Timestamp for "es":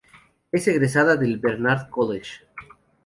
0.51-0.67